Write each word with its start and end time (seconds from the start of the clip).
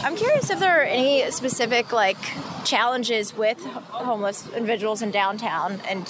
I'm 0.00 0.14
curious 0.14 0.48
if 0.48 0.60
there 0.60 0.80
are 0.80 0.84
any 0.84 1.28
specific 1.32 1.92
like 1.92 2.16
challenges 2.64 3.36
with 3.36 3.58
homeless 3.64 4.46
individuals 4.54 5.02
in 5.02 5.10
downtown 5.10 5.80
and 5.88 6.06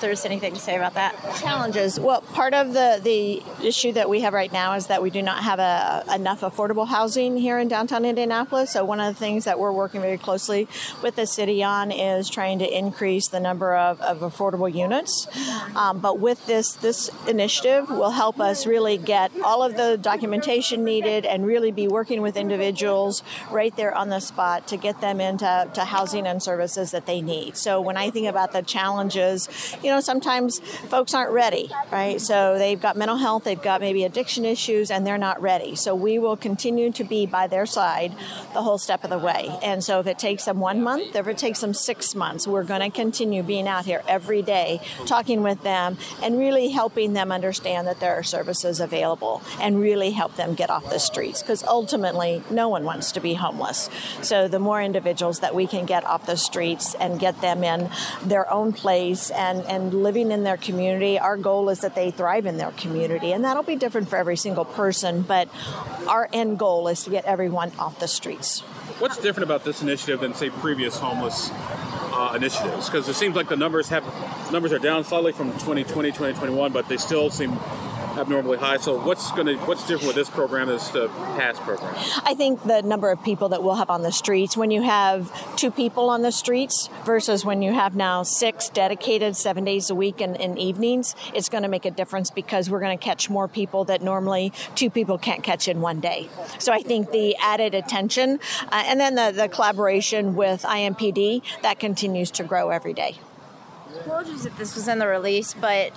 there's 0.00 0.24
anything 0.24 0.54
to 0.54 0.60
say 0.60 0.76
about 0.76 0.94
that. 0.94 1.14
Challenges. 1.40 1.98
Well, 1.98 2.20
part 2.20 2.54
of 2.54 2.72
the, 2.72 3.00
the 3.02 3.42
issue 3.66 3.92
that 3.92 4.08
we 4.08 4.20
have 4.20 4.32
right 4.32 4.52
now 4.52 4.74
is 4.74 4.86
that 4.88 5.02
we 5.02 5.10
do 5.10 5.22
not 5.22 5.42
have 5.44 5.58
a, 5.58 6.04
enough 6.14 6.40
affordable 6.40 6.86
housing 6.86 7.36
here 7.36 7.58
in 7.58 7.68
downtown 7.68 8.04
Indianapolis. 8.04 8.72
So, 8.72 8.84
one 8.84 9.00
of 9.00 9.14
the 9.14 9.18
things 9.18 9.44
that 9.44 9.58
we're 9.58 9.72
working 9.72 10.00
very 10.00 10.18
closely 10.18 10.68
with 11.02 11.16
the 11.16 11.26
city 11.26 11.62
on 11.62 11.90
is 11.90 12.28
trying 12.28 12.58
to 12.60 12.78
increase 12.78 13.28
the 13.28 13.40
number 13.40 13.74
of, 13.74 14.00
of 14.00 14.20
affordable 14.20 14.72
units. 14.72 15.26
Um, 15.74 15.98
but 15.98 16.18
with 16.18 16.46
this, 16.46 16.74
this 16.74 17.10
initiative 17.26 17.90
will 17.90 18.10
help 18.10 18.40
us 18.40 18.66
really 18.66 18.96
get 18.98 19.32
all 19.44 19.62
of 19.62 19.76
the 19.76 19.98
documentation 20.00 20.84
needed 20.84 21.24
and 21.24 21.46
really 21.46 21.70
be 21.70 21.88
working 21.88 22.22
with 22.22 22.36
individuals 22.36 23.22
right 23.50 23.74
there 23.76 23.94
on 23.94 24.08
the 24.08 24.20
spot 24.20 24.66
to 24.68 24.76
get 24.76 25.00
them 25.00 25.20
into 25.20 25.70
to 25.74 25.84
housing 25.84 26.26
and 26.26 26.42
services 26.42 26.90
that 26.90 27.06
they 27.06 27.20
need. 27.20 27.56
So, 27.56 27.80
when 27.80 27.96
I 27.96 28.10
think 28.10 28.26
about 28.26 28.52
the 28.52 28.62
challenges, 28.62 29.48
you 29.82 29.87
know, 29.90 30.00
sometimes 30.00 30.58
folks 30.88 31.14
aren't 31.14 31.32
ready, 31.32 31.70
right? 31.90 32.20
So 32.20 32.58
they've 32.58 32.80
got 32.80 32.96
mental 32.96 33.16
health, 33.16 33.44
they've 33.44 33.60
got 33.60 33.80
maybe 33.80 34.04
addiction 34.04 34.44
issues, 34.44 34.90
and 34.90 35.06
they're 35.06 35.18
not 35.18 35.40
ready. 35.40 35.74
So 35.76 35.94
we 35.94 36.18
will 36.18 36.36
continue 36.36 36.90
to 36.92 37.04
be 37.04 37.26
by 37.26 37.46
their 37.46 37.66
side 37.66 38.12
the 38.54 38.62
whole 38.62 38.78
step 38.78 39.04
of 39.04 39.10
the 39.10 39.18
way. 39.18 39.50
And 39.62 39.82
so 39.82 40.00
if 40.00 40.06
it 40.06 40.18
takes 40.18 40.44
them 40.44 40.60
one 40.60 40.82
month, 40.82 41.14
if 41.14 41.26
it 41.26 41.38
takes 41.38 41.60
them 41.60 41.74
six 41.74 42.14
months, 42.14 42.46
we're 42.46 42.64
going 42.64 42.80
to 42.80 42.90
continue 42.90 43.42
being 43.42 43.68
out 43.68 43.84
here 43.84 44.02
every 44.08 44.42
day, 44.42 44.80
talking 45.06 45.42
with 45.42 45.62
them, 45.62 45.96
and 46.22 46.38
really 46.38 46.68
helping 46.68 47.12
them 47.12 47.30
understand 47.30 47.86
that 47.86 48.00
there 48.00 48.14
are 48.14 48.22
services 48.22 48.80
available 48.80 49.42
and 49.60 49.80
really 49.80 50.10
help 50.10 50.36
them 50.36 50.54
get 50.54 50.70
off 50.70 50.88
the 50.90 50.98
streets. 50.98 51.42
Because 51.42 51.62
ultimately, 51.62 52.42
no 52.50 52.68
one 52.68 52.84
wants 52.84 53.12
to 53.12 53.20
be 53.20 53.34
homeless. 53.34 53.88
So 54.22 54.48
the 54.48 54.58
more 54.58 54.82
individuals 54.82 55.40
that 55.40 55.54
we 55.54 55.66
can 55.66 55.86
get 55.86 56.04
off 56.04 56.26
the 56.26 56.36
streets 56.36 56.94
and 56.94 57.18
get 57.20 57.40
them 57.40 57.62
in 57.62 57.90
their 58.24 58.50
own 58.50 58.72
place 58.72 59.30
and, 59.30 59.60
and 59.66 59.77
and 59.78 60.02
living 60.02 60.30
in 60.30 60.42
their 60.42 60.56
community. 60.56 61.18
Our 61.18 61.36
goal 61.36 61.68
is 61.68 61.80
that 61.80 61.94
they 61.94 62.10
thrive 62.10 62.46
in 62.46 62.58
their 62.58 62.72
community, 62.72 63.32
and 63.32 63.44
that'll 63.44 63.62
be 63.62 63.76
different 63.76 64.08
for 64.08 64.16
every 64.16 64.36
single 64.36 64.64
person, 64.64 65.22
but 65.22 65.48
our 66.06 66.28
end 66.32 66.58
goal 66.58 66.88
is 66.88 67.04
to 67.04 67.10
get 67.10 67.24
everyone 67.24 67.72
off 67.78 67.98
the 68.00 68.08
streets. 68.08 68.60
What's 68.98 69.16
different 69.16 69.44
about 69.44 69.64
this 69.64 69.80
initiative 69.80 70.20
than, 70.20 70.34
say, 70.34 70.50
previous 70.50 70.98
homeless 70.98 71.50
uh, 71.52 72.32
initiatives? 72.34 72.86
Because 72.86 73.08
it 73.08 73.14
seems 73.14 73.36
like 73.36 73.48
the 73.48 73.56
numbers 73.56 73.88
have 73.90 74.04
numbers 74.50 74.72
are 74.72 74.78
down 74.78 75.04
slightly 75.04 75.32
from 75.32 75.52
2020, 75.52 76.10
2021, 76.10 76.72
but 76.72 76.88
they 76.88 76.96
still 76.96 77.30
seem 77.30 77.58
abnormally 78.16 78.58
high. 78.58 78.76
So 78.76 78.98
what's 78.98 79.30
going 79.32 79.46
to 79.46 79.56
what's 79.66 79.86
different 79.86 80.08
with 80.08 80.16
this 80.16 80.30
program 80.30 80.68
as 80.68 80.90
the 80.90 81.08
past 81.08 81.60
program? 81.62 81.94
I 82.24 82.34
think 82.34 82.62
the 82.64 82.82
number 82.82 83.10
of 83.10 83.22
people 83.22 83.48
that 83.50 83.62
we'll 83.62 83.76
have 83.76 83.90
on 83.90 84.02
the 84.02 84.12
streets 84.12 84.56
when 84.56 84.70
you 84.70 84.82
have 84.82 85.56
two 85.56 85.70
people 85.70 86.10
on 86.10 86.22
the 86.22 86.32
streets 86.32 86.88
versus 87.04 87.44
when 87.44 87.62
you 87.62 87.72
have 87.72 87.94
now 87.94 88.22
six 88.22 88.68
dedicated 88.68 89.36
seven 89.36 89.64
days 89.64 89.90
a 89.90 89.94
week 89.94 90.20
and 90.20 90.36
in 90.36 90.58
evenings, 90.58 91.14
it's 91.34 91.48
going 91.48 91.62
to 91.62 91.68
make 91.68 91.84
a 91.84 91.90
difference 91.90 92.30
because 92.30 92.70
we're 92.70 92.80
going 92.80 92.96
to 92.96 93.04
catch 93.04 93.28
more 93.28 93.48
people 93.48 93.84
that 93.84 94.02
normally 94.02 94.52
two 94.74 94.90
people 94.90 95.18
can't 95.18 95.42
catch 95.42 95.68
in 95.68 95.80
one 95.80 96.00
day. 96.00 96.28
So 96.58 96.72
I 96.72 96.82
think 96.82 97.10
the 97.10 97.36
added 97.36 97.74
attention 97.74 98.40
uh, 98.70 98.84
and 98.86 99.00
then 99.00 99.14
the, 99.14 99.32
the 99.32 99.48
collaboration 99.48 100.34
with 100.34 100.62
IMPD 100.62 101.42
that 101.62 101.78
continues 101.78 102.30
to 102.32 102.44
grow 102.44 102.70
every 102.70 102.92
day. 102.92 103.16
i 103.88 103.98
Apologies 104.00 104.46
if 104.46 104.56
this 104.56 104.74
was 104.74 104.88
in 104.88 104.98
the 104.98 105.06
release, 105.06 105.54
but 105.54 105.92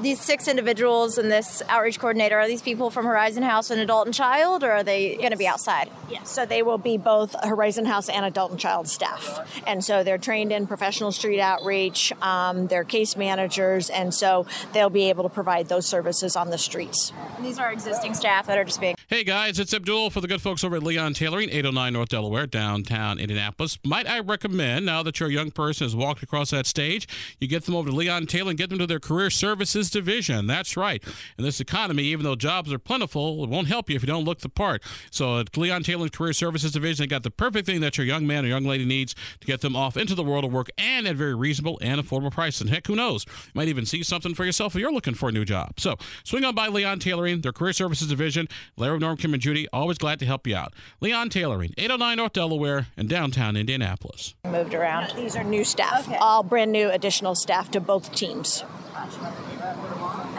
these 0.00 0.20
six 0.20 0.48
individuals 0.48 1.18
and 1.18 1.30
this 1.30 1.62
outreach 1.68 1.98
coordinator 1.98 2.38
are 2.38 2.46
these 2.46 2.62
people 2.62 2.90
from 2.90 3.06
Horizon 3.06 3.42
House 3.42 3.70
and 3.70 3.80
Adult 3.80 4.06
and 4.06 4.14
Child, 4.14 4.62
or 4.62 4.70
are 4.70 4.82
they 4.82 5.16
going 5.16 5.30
to 5.30 5.36
be 5.36 5.46
outside? 5.46 5.90
Yes. 6.10 6.30
So 6.30 6.44
they 6.44 6.62
will 6.62 6.78
be 6.78 6.98
both 6.98 7.34
Horizon 7.42 7.86
House 7.86 8.08
and 8.08 8.24
Adult 8.24 8.50
and 8.50 8.60
Child 8.60 8.88
staff, 8.88 9.62
and 9.66 9.84
so 9.84 10.04
they're 10.04 10.18
trained 10.18 10.52
in 10.52 10.66
professional 10.66 11.12
street 11.12 11.40
outreach. 11.40 12.12
Um, 12.22 12.66
they're 12.66 12.84
case 12.84 13.16
managers, 13.16 13.90
and 13.90 14.12
so 14.12 14.46
they'll 14.72 14.90
be 14.90 15.08
able 15.08 15.22
to 15.22 15.28
provide 15.28 15.68
those 15.68 15.86
services 15.86 16.36
on 16.36 16.50
the 16.50 16.58
streets. 16.58 17.12
And 17.36 17.44
these 17.44 17.58
are 17.58 17.72
existing 17.72 18.14
staff 18.14 18.46
that 18.46 18.58
are 18.58 18.64
just 18.64 18.80
being. 18.80 18.96
Hey 19.08 19.24
guys, 19.24 19.58
it's 19.58 19.72
Abdul 19.72 20.10
for 20.10 20.20
the 20.20 20.28
good 20.28 20.42
folks 20.42 20.64
over 20.64 20.76
at 20.76 20.82
Leon 20.82 21.14
Tailoring, 21.14 21.48
809 21.48 21.92
North 21.92 22.08
Delaware, 22.08 22.46
downtown 22.46 23.18
Indianapolis. 23.18 23.78
Might 23.84 24.08
I 24.08 24.20
recommend 24.20 24.84
now 24.86 25.02
that 25.02 25.20
your 25.20 25.30
young 25.30 25.50
person 25.50 25.84
has 25.84 25.96
walked 25.96 26.22
across 26.22 26.50
that 26.50 26.66
stage, 26.66 27.08
you 27.40 27.48
get 27.48 27.64
them 27.64 27.74
over 27.74 27.90
to 27.90 27.96
Leon 27.96 28.26
Tailoring, 28.26 28.56
get 28.56 28.70
them 28.70 28.78
to 28.78 28.86
their 28.86 29.00
career 29.00 29.30
services 29.30 29.85
division. 29.90 30.46
That's 30.46 30.76
right. 30.76 31.02
In 31.38 31.44
this 31.44 31.60
economy, 31.60 32.04
even 32.04 32.24
though 32.24 32.36
jobs 32.36 32.72
are 32.72 32.78
plentiful, 32.78 33.44
it 33.44 33.50
won't 33.50 33.68
help 33.68 33.90
you 33.90 33.96
if 33.96 34.02
you 34.02 34.06
don't 34.06 34.24
look 34.24 34.40
the 34.40 34.48
part. 34.48 34.82
So 35.10 35.40
at 35.40 35.56
Leon 35.56 35.82
Tailoring 35.82 36.10
Career 36.10 36.32
Services 36.32 36.72
Division, 36.72 37.04
they 37.04 37.06
got 37.08 37.22
the 37.22 37.30
perfect 37.30 37.66
thing 37.66 37.80
that 37.80 37.96
your 37.98 38.06
young 38.06 38.26
man 38.26 38.44
or 38.44 38.48
young 38.48 38.64
lady 38.64 38.84
needs 38.84 39.14
to 39.40 39.46
get 39.46 39.60
them 39.60 39.76
off 39.76 39.96
into 39.96 40.14
the 40.14 40.24
world 40.24 40.44
of 40.44 40.52
work 40.52 40.68
and 40.78 41.06
at 41.06 41.16
very 41.16 41.34
reasonable 41.34 41.78
and 41.82 42.00
affordable 42.00 42.30
prices. 42.32 42.62
And 42.62 42.70
heck, 42.70 42.86
who 42.86 42.96
knows? 42.96 43.24
You 43.26 43.52
might 43.54 43.68
even 43.68 43.86
see 43.86 44.02
something 44.02 44.34
for 44.34 44.44
yourself 44.44 44.74
if 44.74 44.80
you're 44.80 44.92
looking 44.92 45.14
for 45.14 45.28
a 45.28 45.32
new 45.32 45.44
job. 45.44 45.78
So 45.78 45.96
swing 46.24 46.44
on 46.44 46.54
by 46.54 46.68
Leon 46.68 46.98
Tailoring, 46.98 47.40
their 47.40 47.52
career 47.52 47.72
services 47.72 48.08
division. 48.08 48.48
Larry, 48.76 48.98
Norm, 48.98 49.16
Kim, 49.16 49.32
and 49.32 49.42
Judy, 49.42 49.66
always 49.72 49.98
glad 49.98 50.18
to 50.20 50.26
help 50.26 50.46
you 50.46 50.56
out. 50.56 50.74
Leon 51.00 51.30
Tailoring, 51.30 51.74
809 51.78 52.16
North 52.16 52.32
Delaware 52.32 52.86
in 52.96 53.06
downtown 53.06 53.56
Indianapolis. 53.56 54.34
Moved 54.44 54.74
around. 54.74 55.12
These 55.16 55.36
are 55.36 55.44
new 55.44 55.64
staff, 55.64 56.08
okay. 56.08 56.16
all 56.16 56.42
brand 56.42 56.72
new 56.72 56.90
additional 56.90 57.34
staff 57.34 57.70
to 57.72 57.80
both 57.80 58.14
teams. 58.14 58.64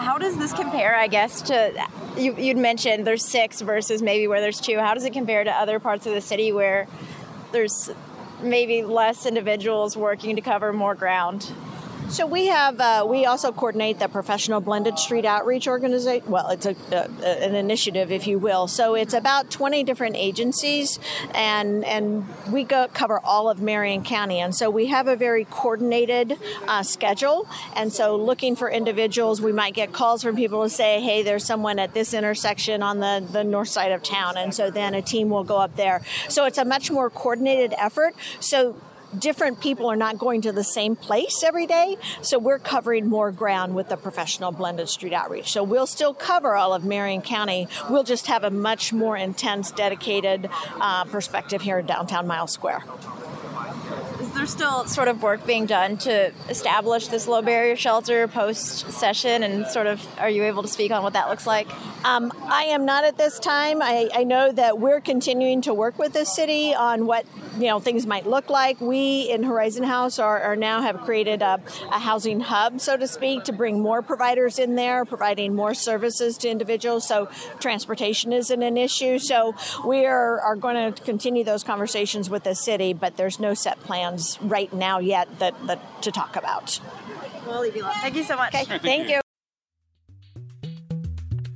How 0.07 0.17
does 0.17 0.37
this 0.37 0.53
compare, 0.53 0.95
I 0.95 1.07
guess, 1.07 1.41
to 1.41 1.85
you, 2.17 2.33
would 2.33 2.55
mentioned 2.55 3.05
there's 3.05 3.25
six 3.25 3.59
versus 3.59 4.01
maybe 4.01 4.25
where 4.25 4.39
there's 4.39 4.61
two? 4.61 4.79
How 4.79 4.93
does 4.93 5.03
it 5.03 5.11
compare 5.11 5.43
to 5.43 5.51
other 5.51 5.79
parts 5.79 6.05
of 6.05 6.13
the 6.13 6.21
city 6.21 6.53
where 6.53 6.87
there's 7.51 7.89
maybe 8.41 8.83
less 8.83 9.25
individuals 9.25 9.97
working 9.97 10.37
to 10.37 10.41
cover 10.41 10.71
more 10.71 10.95
ground? 10.95 11.51
So 12.09 12.25
we 12.25 12.47
have 12.47 12.79
uh, 12.79 13.05
we 13.07 13.25
also 13.25 13.51
coordinate 13.51 13.99
the 13.99 14.07
professional 14.07 14.61
blended 14.61 14.97
street 14.97 15.25
outreach 15.25 15.67
organization. 15.67 16.31
Well, 16.31 16.49
it's 16.49 16.65
a, 16.65 16.75
an 16.93 17.53
initiative, 17.53 18.13
if 18.13 18.27
you 18.27 18.39
will. 18.39 18.67
So 18.67 18.95
it's 18.95 19.13
about 19.13 19.51
20 19.51 19.83
different 19.83 20.15
agencies, 20.15 20.99
and 21.33 21.83
and 21.83 22.25
we 22.49 22.63
go, 22.63 22.87
cover 22.93 23.19
all 23.19 23.49
of 23.49 23.61
Marion 23.61 24.05
County, 24.05 24.39
and 24.39 24.55
so 24.55 24.69
we 24.69 24.85
have 24.85 25.09
a 25.09 25.17
very 25.17 25.43
coordinated 25.45 26.37
uh, 26.65 26.81
schedule. 26.81 27.45
And 27.75 27.91
so 27.91 28.15
looking 28.15 28.55
for 28.55 28.71
individuals, 28.71 29.41
we 29.41 29.51
might 29.51 29.73
get 29.73 29.91
calls 29.91 30.23
from 30.23 30.37
people 30.37 30.63
to 30.63 30.69
say, 30.69 31.01
"Hey, 31.01 31.23
there's 31.23 31.43
someone 31.43 31.77
at 31.77 31.93
this 31.93 32.13
intersection 32.13 32.81
on 32.81 32.99
the 32.99 33.27
the 33.29 33.43
north 33.43 33.69
side 33.69 33.91
of 33.91 34.01
town," 34.01 34.37
and 34.37 34.55
so 34.55 34.71
then 34.71 34.93
a 34.93 35.01
team 35.01 35.29
will 35.29 35.43
go 35.43 35.57
up 35.57 35.75
there. 35.75 36.01
So 36.29 36.45
it's 36.45 36.57
a 36.57 36.65
much 36.65 36.89
more 36.89 37.09
coordinated 37.09 37.73
effort. 37.77 38.15
So 38.39 38.77
different 39.19 39.59
people 39.59 39.87
are 39.89 39.95
not 39.95 40.17
going 40.17 40.41
to 40.41 40.51
the 40.51 40.63
same 40.63 40.95
place 40.95 41.43
every 41.43 41.67
day, 41.67 41.97
so 42.21 42.39
we're 42.39 42.59
covering 42.59 43.07
more 43.07 43.31
ground 43.31 43.75
with 43.75 43.89
the 43.89 43.97
professional 43.97 44.51
blended 44.51 44.89
street 44.89 45.13
outreach. 45.13 45.51
So 45.51 45.63
we'll 45.63 45.87
still 45.87 46.13
cover 46.13 46.55
all 46.55 46.73
of 46.73 46.83
Marion 46.83 47.21
County. 47.21 47.67
We'll 47.89 48.03
just 48.03 48.27
have 48.27 48.43
a 48.43 48.49
much 48.49 48.93
more 48.93 49.17
intense, 49.17 49.71
dedicated 49.71 50.49
uh, 50.79 51.05
perspective 51.05 51.61
here 51.61 51.79
in 51.79 51.85
downtown 51.85 52.27
Mile 52.27 52.47
Square 52.47 52.83
there 54.37 54.45
still 54.45 54.85
sort 54.85 55.07
of 55.07 55.23
work 55.23 55.45
being 55.47 55.65
done 55.65 55.97
to 55.97 56.31
establish 56.47 57.07
this 57.07 57.27
low 57.27 57.41
barrier 57.41 57.75
shelter 57.75 58.27
post 58.27 58.91
session 58.91 59.41
and 59.41 59.65
sort 59.65 59.87
of 59.87 60.05
are 60.19 60.29
you 60.29 60.43
able 60.43 60.61
to 60.61 60.67
speak 60.67 60.91
on 60.91 61.01
what 61.01 61.13
that 61.13 61.27
looks 61.27 61.47
like? 61.47 61.67
Um, 62.05 62.31
i 62.43 62.65
am 62.65 62.85
not 62.85 63.03
at 63.03 63.17
this 63.17 63.39
time. 63.39 63.81
I, 63.81 64.09
I, 64.13 64.23
know 64.23 64.51
that 64.51 64.79
we're 64.79 65.01
continuing 65.01 65.61
to 65.63 65.73
work 65.73 65.97
with 65.97 66.13
the 66.13 66.25
city 66.25 66.73
on 66.73 67.07
what 67.07 67.25
you 67.57 67.67
know 67.67 67.79
things 67.79 68.05
might 68.05 68.27
look 68.27 68.49
like. 68.49 68.79
We 68.79 69.21
in 69.31 69.41
horizon 69.43 69.83
house 69.83 70.19
are, 70.19 70.39
are 70.41 70.55
now 70.55 70.81
have 70.81 71.01
created 71.01 71.41
a, 71.41 71.59
a, 71.91 71.99
housing 71.99 72.39
hub 72.39 72.79
so 72.79 72.95
to 72.95 73.07
speak 73.07 73.45
to 73.45 73.53
bring 73.53 73.79
more 73.81 74.01
providers 74.01 74.59
in 74.59 74.75
there 74.75 75.03
providing 75.05 75.55
more 75.55 75.73
services 75.73 76.37
to 76.39 76.49
individuals. 76.49 77.07
So 77.07 77.29
transportation 77.59 78.31
isn't 78.31 78.61
an 78.61 78.77
issue. 78.77 79.17
So 79.17 79.55
we 79.85 80.05
are, 80.05 80.39
are 80.41 80.55
going 80.55 80.93
to 80.93 81.01
continue 81.03 81.43
those 81.43 81.63
conversations 81.63 82.29
with 82.29 82.43
the 82.43 82.53
city 82.53 82.93
but 82.93 83.17
there's 83.17 83.39
no 83.39 83.55
set 83.55 83.79
plans 83.81 84.26
right 84.41 84.71
now 84.73 84.99
yet 84.99 85.27
that, 85.39 85.55
that 85.67 86.01
to 86.03 86.11
talk 86.11 86.35
about. 86.35 86.79
We'll 87.45 87.61
leave 87.61 87.75
you 87.75 87.83
alone. 87.83 87.93
Thank 88.01 88.15
you 88.15 88.23
so 88.23 88.35
much. 88.35 88.53
Okay, 88.53 88.77
thank 88.79 89.09
you. 89.09 89.21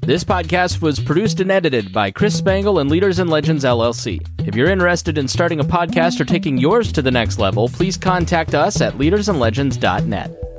This 0.04 0.24
podcast 0.24 0.82
was 0.82 1.00
produced 1.00 1.40
and 1.42 1.52
edited 1.52 1.94
by 1.94 2.10
Chris 2.10 2.36
Spangle 2.36 2.80
and 2.80 2.90
Leaders 2.90 3.20
and 3.20 3.30
Legends 3.30 3.64
LLC. 3.64 4.20
If 4.48 4.56
you're 4.56 4.70
interested 4.70 5.18
in 5.18 5.28
starting 5.28 5.60
a 5.60 5.64
podcast 5.64 6.20
or 6.20 6.26
taking 6.26 6.58
yours 6.58 6.92
to 6.94 7.04
the 7.04 7.12
next 7.12 7.38
level, 7.38 7.70
please 7.70 7.98
contact 7.98 8.56
us 8.56 8.82
at 8.82 8.94
leadersandlegends.net. 8.96 10.51